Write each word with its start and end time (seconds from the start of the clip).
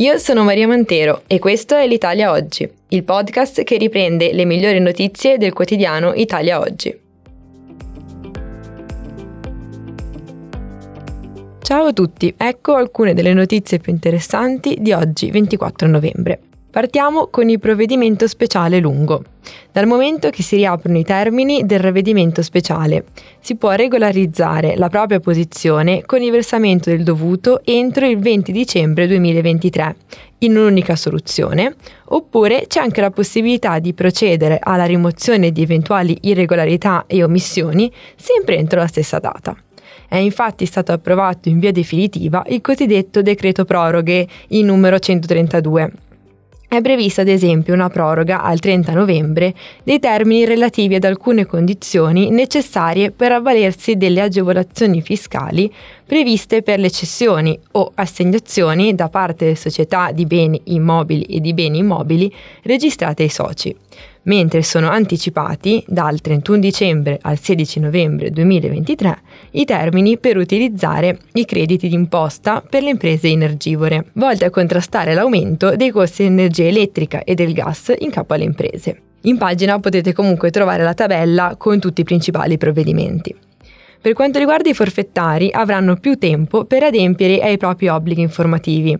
Io 0.00 0.16
sono 0.16 0.44
Maria 0.44 0.66
Mantero 0.66 1.24
e 1.26 1.38
questo 1.38 1.76
è 1.76 1.86
l'Italia 1.86 2.30
Oggi, 2.30 2.66
il 2.88 3.04
podcast 3.04 3.62
che 3.64 3.76
riprende 3.76 4.32
le 4.32 4.46
migliori 4.46 4.80
notizie 4.80 5.36
del 5.36 5.52
quotidiano 5.52 6.14
Italia 6.14 6.58
Oggi. 6.58 6.98
Ciao 11.60 11.84
a 11.84 11.92
tutti, 11.92 12.32
ecco 12.34 12.76
alcune 12.76 13.12
delle 13.12 13.34
notizie 13.34 13.78
più 13.78 13.92
interessanti 13.92 14.78
di 14.80 14.92
oggi 14.92 15.30
24 15.30 15.86
novembre. 15.86 16.40
Partiamo 16.70 17.26
con 17.26 17.48
il 17.48 17.58
provvedimento 17.58 18.28
speciale 18.28 18.78
lungo. 18.78 19.24
Dal 19.72 19.88
momento 19.88 20.30
che 20.30 20.44
si 20.44 20.54
riaprono 20.54 20.98
i 20.98 21.02
termini 21.02 21.66
del 21.66 21.80
ravvedimento 21.80 22.42
speciale, 22.42 23.06
si 23.40 23.56
può 23.56 23.72
regolarizzare 23.72 24.76
la 24.76 24.88
propria 24.88 25.18
posizione 25.18 26.04
con 26.06 26.22
il 26.22 26.30
versamento 26.30 26.88
del 26.88 27.02
dovuto 27.02 27.60
entro 27.64 28.06
il 28.06 28.20
20 28.20 28.52
dicembre 28.52 29.08
2023 29.08 29.96
in 30.38 30.56
un'unica 30.56 30.94
soluzione, 30.94 31.74
oppure 32.04 32.66
c'è 32.68 32.78
anche 32.78 33.00
la 33.00 33.10
possibilità 33.10 33.80
di 33.80 33.92
procedere 33.92 34.60
alla 34.62 34.84
rimozione 34.84 35.50
di 35.50 35.62
eventuali 35.62 36.18
irregolarità 36.20 37.02
e 37.08 37.24
omissioni 37.24 37.90
sempre 38.14 38.58
entro 38.58 38.78
la 38.78 38.86
stessa 38.86 39.18
data. 39.18 39.56
È 40.08 40.16
infatti 40.16 40.66
stato 40.66 40.92
approvato 40.92 41.48
in 41.48 41.58
via 41.58 41.72
definitiva 41.72 42.44
il 42.46 42.60
cosiddetto 42.60 43.22
decreto 43.22 43.64
proroghe, 43.64 44.28
il 44.48 44.64
numero 44.64 45.00
132 45.00 46.08
è 46.70 46.80
prevista 46.82 47.22
ad 47.22 47.26
esempio 47.26 47.74
una 47.74 47.88
proroga 47.88 48.42
al 48.42 48.60
30 48.60 48.92
novembre 48.92 49.54
dei 49.82 49.98
termini 49.98 50.44
relativi 50.44 50.94
ad 50.94 51.02
alcune 51.02 51.44
condizioni 51.44 52.30
necessarie 52.30 53.10
per 53.10 53.32
avvalersi 53.32 53.96
delle 53.96 54.20
agevolazioni 54.20 55.02
fiscali 55.02 55.68
previste 56.10 56.62
per 56.62 56.80
le 56.80 56.90
cessioni 56.90 57.56
o 57.70 57.92
assegnazioni 57.94 58.96
da 58.96 59.08
parte 59.08 59.44
delle 59.44 59.56
società 59.56 60.10
di 60.10 60.26
beni 60.26 60.60
immobili 60.64 61.22
e 61.22 61.38
di 61.38 61.54
beni 61.54 61.78
immobili 61.78 62.34
registrate 62.64 63.22
ai 63.22 63.28
soci, 63.28 63.72
mentre 64.22 64.64
sono 64.64 64.88
anticipati 64.88 65.84
dal 65.86 66.20
31 66.20 66.58
dicembre 66.58 67.16
al 67.22 67.38
16 67.38 67.78
novembre 67.78 68.32
2023 68.32 69.18
i 69.52 69.64
termini 69.64 70.18
per 70.18 70.36
utilizzare 70.36 71.16
i 71.34 71.44
crediti 71.44 71.88
d'imposta 71.88 72.60
per 72.60 72.82
le 72.82 72.90
imprese 72.90 73.28
energivore, 73.28 74.06
volte 74.14 74.46
a 74.46 74.50
contrastare 74.50 75.14
l'aumento 75.14 75.76
dei 75.76 75.90
costi 75.90 76.24
dell'energia 76.24 76.64
elettrica 76.64 77.22
e 77.22 77.36
del 77.36 77.52
gas 77.52 77.94
in 77.96 78.10
capo 78.10 78.34
alle 78.34 78.42
imprese. 78.42 79.00
In 79.22 79.38
pagina 79.38 79.78
potete 79.78 80.12
comunque 80.12 80.50
trovare 80.50 80.82
la 80.82 80.94
tabella 80.94 81.54
con 81.56 81.78
tutti 81.78 82.00
i 82.00 82.04
principali 82.04 82.58
provvedimenti. 82.58 83.48
Per 84.02 84.14
quanto 84.14 84.38
riguarda 84.38 84.70
i 84.70 84.74
forfettari, 84.74 85.50
avranno 85.52 85.96
più 85.96 86.16
tempo 86.16 86.64
per 86.64 86.84
adempiere 86.84 87.42
ai 87.42 87.58
propri 87.58 87.88
obblighi 87.88 88.22
informativi. 88.22 88.98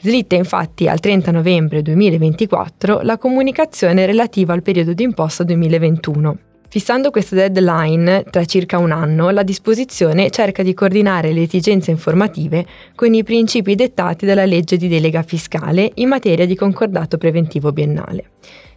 Slitta 0.00 0.34
infatti 0.34 0.88
al 0.88 0.98
30 0.98 1.30
novembre 1.30 1.82
2024 1.82 3.02
la 3.02 3.16
comunicazione 3.16 4.06
relativa 4.06 4.52
al 4.52 4.62
periodo 4.62 4.92
d'imposta 4.92 5.44
2021. 5.44 6.38
Fissando 6.68 7.10
questa 7.10 7.36
deadline 7.36 8.24
tra 8.28 8.44
circa 8.44 8.78
un 8.78 8.90
anno, 8.90 9.30
la 9.30 9.44
disposizione 9.44 10.30
cerca 10.30 10.64
di 10.64 10.74
coordinare 10.74 11.32
le 11.32 11.42
esigenze 11.42 11.92
informative 11.92 12.66
con 12.96 13.14
i 13.14 13.22
principi 13.22 13.76
dettati 13.76 14.26
dalla 14.26 14.46
legge 14.46 14.76
di 14.76 14.88
delega 14.88 15.22
fiscale 15.22 15.92
in 15.94 16.08
materia 16.08 16.46
di 16.46 16.56
concordato 16.56 17.18
preventivo 17.18 17.70
biennale. 17.70 18.30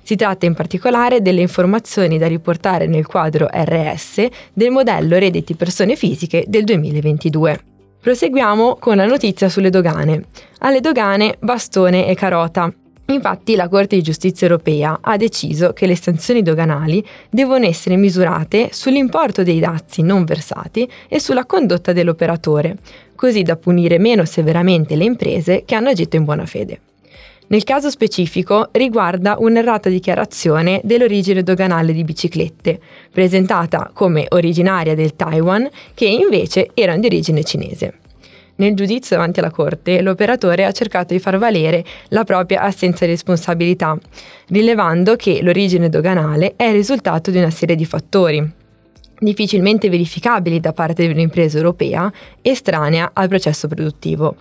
Si 0.03 0.17
tratta 0.17 0.45
in 0.45 0.53
particolare 0.53 1.21
delle 1.21 1.39
informazioni 1.39 2.17
da 2.17 2.27
riportare 2.27 2.87
nel 2.87 3.07
quadro 3.07 3.47
RS 3.49 4.27
del 4.51 4.69
modello 4.69 5.17
redditi 5.17 5.55
persone 5.55 5.95
fisiche 5.95 6.43
del 6.47 6.65
2022. 6.65 7.59
Proseguiamo 8.01 8.75
con 8.81 8.97
la 8.97 9.05
notizia 9.05 9.47
sulle 9.47 9.69
dogane. 9.69 10.25
Alle 10.59 10.81
dogane 10.81 11.37
bastone 11.39 12.05
e 12.07 12.15
carota. 12.15 12.69
Infatti 13.05 13.55
la 13.55 13.69
Corte 13.69 13.95
di 13.95 14.01
giustizia 14.01 14.47
europea 14.47 14.99
ha 15.01 15.15
deciso 15.15 15.71
che 15.71 15.85
le 15.85 15.95
sanzioni 15.95 16.41
doganali 16.41 17.05
devono 17.29 17.65
essere 17.65 17.95
misurate 17.95 18.69
sull'importo 18.73 19.43
dei 19.43 19.59
dazi 19.59 20.01
non 20.01 20.25
versati 20.25 20.89
e 21.07 21.19
sulla 21.19 21.45
condotta 21.45 21.93
dell'operatore, 21.93 22.77
così 23.15 23.41
da 23.41 23.55
punire 23.55 23.99
meno 23.99 24.25
severamente 24.25 24.97
le 24.97 25.05
imprese 25.05 25.63
che 25.65 25.75
hanno 25.75 25.89
agito 25.89 26.17
in 26.17 26.25
buona 26.25 26.45
fede. 26.45 26.79
Nel 27.47 27.63
caso 27.63 27.89
specifico 27.89 28.69
riguarda 28.71 29.35
un'errata 29.37 29.89
dichiarazione 29.89 30.81
dell'origine 30.83 31.43
doganale 31.43 31.93
di 31.93 32.03
biciclette, 32.03 32.79
presentata 33.11 33.91
come 33.93 34.25
originaria 34.29 34.95
del 34.95 35.15
Taiwan, 35.15 35.69
che 35.93 36.05
invece 36.05 36.71
erano 36.73 37.01
di 37.01 37.07
origine 37.07 37.43
cinese. 37.43 37.93
Nel 38.55 38.75
giudizio 38.75 39.15
davanti 39.15 39.39
alla 39.39 39.49
Corte, 39.49 40.01
l'operatore 40.01 40.63
ha 40.63 40.71
cercato 40.71 41.13
di 41.13 41.19
far 41.19 41.37
valere 41.37 41.83
la 42.09 42.23
propria 42.23 42.61
assenza 42.61 43.03
di 43.05 43.11
responsabilità, 43.11 43.97
rilevando 44.47 45.15
che 45.15 45.41
l'origine 45.41 45.89
doganale 45.89 46.53
è 46.55 46.65
il 46.65 46.73
risultato 46.73 47.31
di 47.31 47.39
una 47.39 47.49
serie 47.49 47.75
di 47.75 47.85
fattori, 47.85 48.47
difficilmente 49.19 49.89
verificabili 49.89 50.59
da 50.59 50.71
parte 50.71 51.05
di 51.05 51.11
un'impresa 51.11 51.57
europea 51.57 52.11
estranea 52.41 53.11
al 53.13 53.27
processo 53.27 53.67
produttivo. 53.67 54.35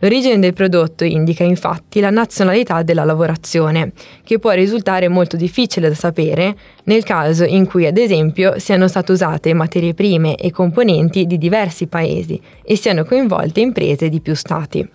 L'origine 0.00 0.38
del 0.38 0.52
prodotto 0.52 1.04
indica 1.04 1.42
infatti 1.42 2.00
la 2.00 2.10
nazionalità 2.10 2.82
della 2.82 3.04
lavorazione, 3.04 3.92
che 4.24 4.38
può 4.38 4.50
risultare 4.50 5.08
molto 5.08 5.38
difficile 5.38 5.88
da 5.88 5.94
sapere 5.94 6.54
nel 6.84 7.02
caso 7.02 7.44
in 7.44 7.66
cui 7.66 7.86
ad 7.86 7.96
esempio 7.96 8.58
siano 8.58 8.88
state 8.88 9.12
usate 9.12 9.54
materie 9.54 9.94
prime 9.94 10.36
e 10.36 10.50
componenti 10.50 11.24
di 11.24 11.38
diversi 11.38 11.86
paesi 11.86 12.38
e 12.62 12.76
siano 12.76 13.04
coinvolte 13.04 13.60
imprese 13.60 14.10
di 14.10 14.20
più 14.20 14.34
stati. 14.34 14.86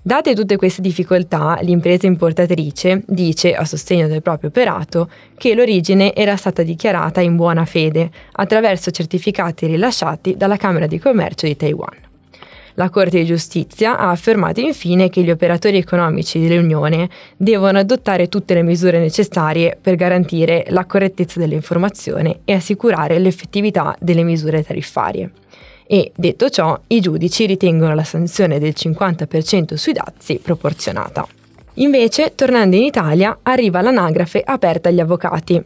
Date 0.00 0.34
tutte 0.34 0.56
queste 0.56 0.80
difficoltà, 0.80 1.58
l'impresa 1.62 2.06
importatrice 2.06 3.02
dice, 3.06 3.54
a 3.54 3.64
sostegno 3.64 4.06
del 4.06 4.22
proprio 4.22 4.50
operato, 4.50 5.08
che 5.36 5.54
l'origine 5.54 6.14
era 6.14 6.36
stata 6.36 6.62
dichiarata 6.62 7.20
in 7.20 7.34
buona 7.34 7.64
fede 7.64 8.10
attraverso 8.32 8.92
certificati 8.92 9.66
rilasciati 9.66 10.36
dalla 10.36 10.58
Camera 10.58 10.86
di 10.86 11.00
Commercio 11.00 11.46
di 11.46 11.56
Taiwan. 11.56 12.12
La 12.76 12.90
Corte 12.90 13.18
di 13.18 13.24
Giustizia 13.24 13.96
ha 13.96 14.10
affermato 14.10 14.60
infine 14.60 15.08
che 15.08 15.22
gli 15.22 15.30
operatori 15.30 15.76
economici 15.76 16.40
dell'Unione 16.40 17.08
devono 17.36 17.78
adottare 17.78 18.28
tutte 18.28 18.54
le 18.54 18.62
misure 18.62 18.98
necessarie 18.98 19.78
per 19.80 19.94
garantire 19.94 20.64
la 20.70 20.84
correttezza 20.84 21.38
dell'informazione 21.38 22.40
e 22.44 22.52
assicurare 22.52 23.18
l'effettività 23.20 23.94
delle 24.00 24.24
misure 24.24 24.64
tariffarie. 24.64 25.30
E, 25.86 26.10
detto 26.16 26.48
ciò, 26.48 26.76
i 26.88 27.00
giudici 27.00 27.46
ritengono 27.46 27.94
la 27.94 28.02
sanzione 28.02 28.58
del 28.58 28.74
50% 28.76 29.74
sui 29.74 29.92
dazi 29.92 30.40
proporzionata. 30.42 31.26
Invece, 31.74 32.34
tornando 32.34 32.74
in 32.74 32.82
Italia, 32.82 33.38
arriva 33.42 33.82
l'anagrafe 33.82 34.42
aperta 34.44 34.88
agli 34.88 35.00
avvocati. 35.00 35.62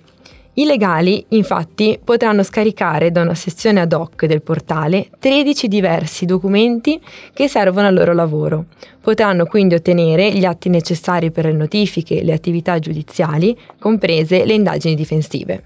I 0.58 0.64
legali, 0.64 1.24
infatti, 1.28 2.00
potranno 2.02 2.42
scaricare 2.42 3.12
da 3.12 3.22
una 3.22 3.36
sezione 3.36 3.80
ad 3.80 3.92
hoc 3.92 4.26
del 4.26 4.42
portale 4.42 5.08
13 5.16 5.69
diversi 5.69 6.26
documenti 6.26 7.00
che 7.32 7.46
servono 7.46 7.86
al 7.86 7.94
loro 7.94 8.12
lavoro. 8.12 8.64
Potranno 9.00 9.47
quindi 9.47 9.76
ottenere 9.76 10.32
gli 10.32 10.44
atti 10.44 10.68
necessari 10.68 11.30
per 11.30 11.44
le 11.44 11.52
notifiche 11.52 12.18
e 12.18 12.24
le 12.24 12.32
attività 12.32 12.76
giudiziali, 12.80 13.56
comprese 13.78 14.44
le 14.44 14.54
indagini 14.54 14.97
difensive. 14.97 15.62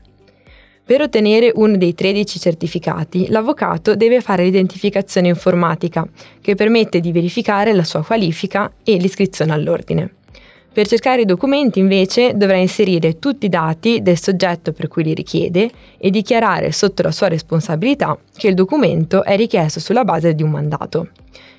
Per 0.85 1.01
ottenere 1.01 1.51
uno 1.55 1.79
dei 1.79 1.95
13 1.95 2.39
certificati, 2.39 3.29
l'avvocato 3.31 3.97
deve 3.97 4.21
fare 4.21 4.45
l'identificazione 4.45 5.29
informatica, 5.29 6.07
che 6.43 6.55
permette 6.55 7.01
di 7.01 7.13
verificare 7.13 7.73
la 7.73 7.85
sua 7.85 8.05
qualifica 8.05 8.71
e 8.85 8.97
l'iscrizione 8.97 9.53
all'ordine. 9.53 10.17
Per 10.73 10.89
cercare 10.89 11.21
i 11.21 11.27
documenti 11.27 11.81
invece 11.81 12.35
dovrà 12.35 12.57
inserire 12.57 13.19
tutti 13.19 13.45
i 13.45 13.51
dati 13.51 14.01
del 14.01 14.19
soggetto 14.19 14.73
per 14.73 14.89
cui 14.89 15.05
li 15.05 15.13
richiede 15.13 15.71
e 15.99 16.09
dichiarare 16.09 16.73
sotto 16.73 17.03
la 17.03 17.11
sua 17.11 17.29
responsabilità 17.29 18.17
che 18.35 18.49
il 18.49 18.55
documento 18.55 19.23
è 19.23 19.37
richiesto 19.37 19.81
sulla 19.81 20.05
base 20.05 20.35
di 20.35 20.43
un 20.43 20.51
mandato. 20.51 21.09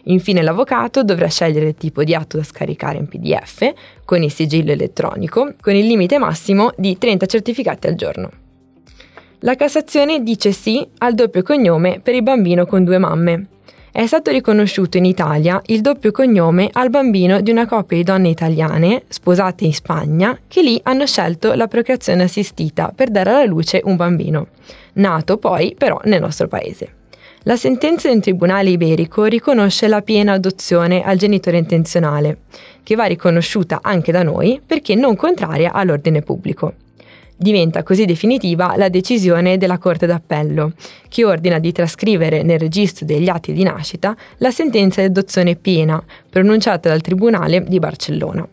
Infine 0.06 0.42
l'avvocato 0.42 1.04
dovrà 1.04 1.28
scegliere 1.28 1.68
il 1.68 1.76
tipo 1.76 2.04
di 2.04 2.16
atto 2.16 2.38
da 2.38 2.44
scaricare 2.44 2.98
in 2.98 3.08
PDF 3.08 3.72
con 4.04 4.24
il 4.24 4.32
sigillo 4.32 4.72
elettronico 4.72 5.54
con 5.62 5.76
il 5.76 5.86
limite 5.86 6.18
massimo 6.18 6.72
di 6.76 6.98
30 6.98 7.28
certificati 7.28 7.86
al 7.86 7.96
giorno. 7.96 8.32
La 9.42 9.56
Cassazione 9.56 10.24
dice 10.24 10.52
sì 10.52 10.88
al 11.00 11.14
doppio 11.14 11.44
cognome 11.44 12.00
per 12.02 12.16
il 12.16 12.24
bambino 12.24 12.66
con 12.66 12.84
due 12.84 12.98
mamme 12.98 13.48
è 13.94 14.08
stato 14.08 14.32
riconosciuto 14.32 14.98
in 14.98 15.06
Italia 15.06 15.62
il 15.68 15.82
doppio 15.82 16.12
cognome 16.12 16.68
al 16.74 16.90
bambino 16.90 17.42
di 17.42 17.52
una 17.52 17.68
coppia 17.68 17.96
di 17.96 18.04
donne 18.04 18.30
italiane, 18.30 19.04
sposate 19.08 19.66
in 19.66 19.74
Spagna, 19.74 20.36
che 20.48 20.64
lì 20.64 20.80
hanno 20.82 21.06
scelto 21.06 21.54
la 21.54 21.68
procreazione 21.68 22.24
assistita 22.24 22.92
per 22.94 23.12
dare 23.12 23.30
alla 23.30 23.46
luce 23.46 23.82
un 23.84 23.96
bambino, 23.96 24.48
nato 24.94 25.38
poi 25.38 25.76
però 25.78 26.02
nel 26.06 26.22
nostro 26.22 26.48
paese. 26.48 26.96
La 27.44 27.56
sentenza 27.56 28.08
di 28.08 28.16
un 28.16 28.22
tribunale 28.22 28.72
iberico 28.72 29.26
riconosce 29.26 29.88
la 29.88 30.02
piena 30.02 30.34
adozione 30.34 31.04
al 31.04 31.18
genitore 31.18 31.60
intenzionale, 31.60 32.40
che 32.82 32.96
va 32.96 33.04
riconosciuta 33.04 33.82
anche 33.84 34.12
da 34.12 34.24
noi 34.24 34.60
perché 34.66 34.96
non 34.96 35.16
contraria 35.16 35.72
all'ordine 35.72 36.24
pubblico. 36.24 36.74
Diventa 37.36 37.84
così 37.84 38.06
definitiva 38.06 38.76
la 38.78 38.90
decisione 38.90 39.58
della 39.58 39.78
Corte 39.78 40.06
d'Appello, 40.06 40.74
che 41.10 41.26
ordina 41.26 41.60
di 41.60 41.72
trascrivere 41.72 42.44
nel 42.44 42.60
registro 42.60 43.06
degli 43.06 43.28
atti 43.28 43.54
di 43.54 43.64
nascita 43.64 44.16
la 44.38 44.52
sentenza 44.52 45.02
di 45.02 45.08
adozione 45.08 45.56
piena 45.56 46.02
pronunciata 46.30 46.90
dal 46.90 47.02
Tribunale 47.02 47.64
di 47.64 47.80
Barcellona. 47.80 48.48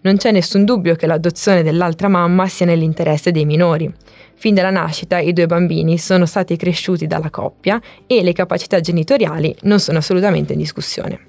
Non 0.00 0.16
c'è 0.16 0.30
nessun 0.30 0.64
dubbio 0.64 0.94
che 0.94 1.06
l'adozione 1.06 1.62
dell'altra 1.62 2.08
mamma 2.08 2.46
sia 2.48 2.66
nell'interesse 2.66 3.32
dei 3.32 3.44
minori. 3.44 3.92
Fin 4.34 4.54
dalla 4.54 4.70
nascita 4.70 5.18
i 5.18 5.32
due 5.32 5.46
bambini 5.46 5.98
sono 5.98 6.26
stati 6.26 6.56
cresciuti 6.56 7.06
dalla 7.06 7.30
coppia 7.30 7.80
e 8.06 8.22
le 8.22 8.32
capacità 8.32 8.80
genitoriali 8.80 9.54
non 9.62 9.80
sono 9.80 9.98
assolutamente 9.98 10.52
in 10.52 10.58
discussione. 10.60 11.20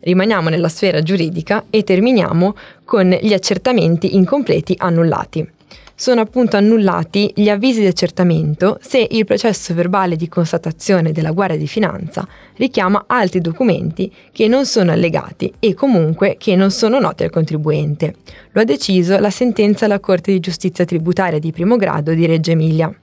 Rimaniamo 0.00 0.48
nella 0.48 0.68
sfera 0.68 1.02
giuridica 1.02 1.66
e 1.70 1.84
terminiamo 1.84 2.56
con 2.84 3.08
gli 3.20 3.32
accertamenti 3.32 4.16
incompleti 4.16 4.74
annullati 4.76 5.56
sono 6.00 6.20
appunto 6.20 6.56
annullati 6.56 7.32
gli 7.34 7.48
avvisi 7.48 7.80
di 7.80 7.86
accertamento 7.86 8.78
se 8.80 9.04
il 9.10 9.24
processo 9.24 9.74
verbale 9.74 10.14
di 10.14 10.28
constatazione 10.28 11.10
della 11.10 11.32
Guardia 11.32 11.58
di 11.58 11.66
Finanza 11.66 12.24
richiama 12.54 13.02
altri 13.08 13.40
documenti 13.40 14.12
che 14.30 14.46
non 14.46 14.64
sono 14.64 14.92
allegati 14.92 15.52
e 15.58 15.74
comunque 15.74 16.36
che 16.38 16.54
non 16.54 16.70
sono 16.70 17.00
noti 17.00 17.24
al 17.24 17.30
contribuente. 17.30 18.14
Lo 18.52 18.60
ha 18.60 18.64
deciso 18.64 19.18
la 19.18 19.30
sentenza 19.30 19.86
della 19.88 19.98
Corte 19.98 20.30
di 20.30 20.38
Giustizia 20.38 20.84
Tributaria 20.84 21.40
di 21.40 21.50
primo 21.50 21.74
grado 21.74 22.14
di 22.14 22.26
Reggio 22.26 22.52
Emilia. 22.52 22.94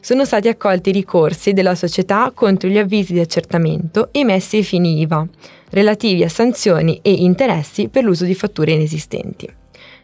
Sono 0.00 0.24
stati 0.24 0.48
accolti 0.48 0.90
ricorsi 0.90 1.52
della 1.52 1.74
società 1.74 2.32
contro 2.34 2.70
gli 2.70 2.78
avvisi 2.78 3.12
di 3.12 3.20
accertamento 3.20 4.08
emessi 4.10 4.56
ai 4.56 4.64
fini 4.64 5.00
IVA, 5.00 5.28
relativi 5.68 6.24
a 6.24 6.30
sanzioni 6.30 6.98
e 7.02 7.12
interessi 7.12 7.88
per 7.88 8.04
l'uso 8.04 8.24
di 8.24 8.34
fatture 8.34 8.72
inesistenti. 8.72 9.57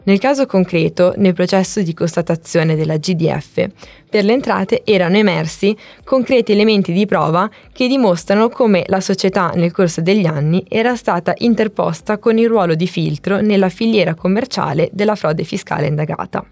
Nel 0.06 0.18
caso 0.18 0.44
concreto, 0.44 1.14
nel 1.16 1.32
processo 1.32 1.80
di 1.80 1.94
constatazione 1.94 2.76
della 2.76 2.98
GDF, 2.98 3.66
per 4.10 4.24
le 4.24 4.34
entrate 4.34 4.82
erano 4.84 5.16
emersi 5.16 5.74
concreti 6.04 6.52
elementi 6.52 6.92
di 6.92 7.06
prova 7.06 7.48
che 7.72 7.88
dimostrano 7.88 8.50
come 8.50 8.84
la 8.88 9.00
società 9.00 9.52
nel 9.54 9.72
corso 9.72 10.02
degli 10.02 10.26
anni 10.26 10.62
era 10.68 10.94
stata 10.94 11.32
interposta 11.38 12.18
con 12.18 12.36
il 12.36 12.48
ruolo 12.48 12.74
di 12.74 12.86
filtro 12.86 13.40
nella 13.40 13.70
filiera 13.70 14.14
commerciale 14.14 14.90
della 14.92 15.14
frode 15.14 15.44
fiscale 15.44 15.86
indagata. 15.86 16.44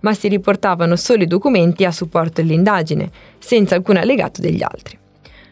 Ma 0.00 0.14
si 0.14 0.28
riportavano 0.28 0.94
solo 0.94 1.24
i 1.24 1.26
documenti 1.26 1.84
a 1.84 1.90
supporto 1.90 2.42
dell'indagine, 2.42 3.10
senza 3.38 3.74
alcun 3.74 3.96
allegato 3.96 4.40
degli 4.40 4.62
altri. 4.62 5.02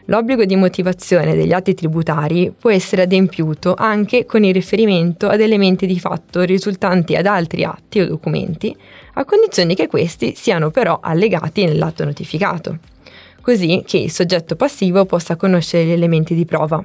L'obbligo 0.07 0.43
di 0.43 0.57
motivazione 0.57 1.33
degli 1.33 1.53
atti 1.53 1.73
tributari 1.73 2.53
può 2.57 2.69
essere 2.69 3.03
adempiuto 3.03 3.73
anche 3.73 4.25
con 4.25 4.43
il 4.43 4.53
riferimento 4.53 5.29
ad 5.29 5.39
elementi 5.39 5.85
di 5.85 5.97
fatto 5.97 6.41
risultanti 6.41 7.15
ad 7.15 7.25
altri 7.25 7.63
atti 7.63 8.01
o 8.01 8.07
documenti, 8.07 8.75
a 9.13 9.23
condizione 9.23 9.75
che 9.75 9.87
questi 9.87 10.33
siano 10.35 10.71
però 10.71 10.99
allegati 11.01 11.63
nell'atto 11.63 12.03
notificato, 12.03 12.79
così 13.39 13.81
che 13.85 13.97
il 13.97 14.11
soggetto 14.11 14.57
passivo 14.57 15.05
possa 15.05 15.37
conoscere 15.37 15.85
gli 15.85 15.91
elementi 15.91 16.35
di 16.35 16.43
prova. 16.43 16.83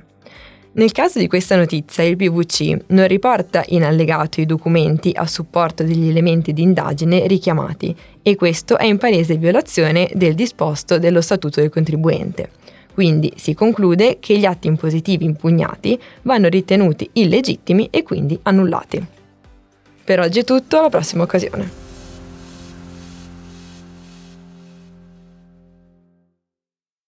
Nel 0.71 0.93
caso 0.93 1.19
di 1.19 1.27
questa 1.27 1.57
notizia, 1.57 2.05
il 2.05 2.17
PVC 2.17 2.85
non 2.89 3.09
riporta 3.09 3.65
in 3.69 3.83
allegato 3.83 4.41
i 4.41 4.47
documenti 4.47 5.11
a 5.13 5.27
supporto 5.27 5.83
degli 5.83 6.09
elementi 6.09 6.53
di 6.53 6.63
indagine 6.63 7.27
richiamati 7.27 7.97
e 8.23 8.37
questo 8.37 8.79
è 8.79 8.85
in 8.85 8.99
palese 8.99 9.35
violazione 9.39 10.09
del 10.15 10.35
disposto 10.35 11.01
dello 11.01 11.21
Statuto 11.21 11.61
del 11.61 11.71
contribuente. 11.71 12.51
Quindi 12.99 13.33
si 13.37 13.55
conclude 13.55 14.17
che 14.19 14.37
gli 14.37 14.45
atti 14.45 14.67
impositivi 14.67 15.25
impugnati 15.25 15.97
vanno 16.23 16.49
ritenuti 16.49 17.09
illegittimi 17.13 17.87
e 17.93 18.03
quindi 18.03 18.37
annullati. 18.43 19.07
Per 20.03 20.19
oggi 20.19 20.41
è 20.41 20.45
tutto, 20.45 20.81
alla 20.81 20.89
prossima 20.89 21.23
occasione. 21.23 21.88